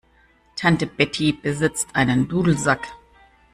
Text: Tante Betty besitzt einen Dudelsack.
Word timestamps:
Tante 0.55 0.87
Betty 0.87 1.31
besitzt 1.31 1.95
einen 1.95 2.27
Dudelsack. 2.27 2.87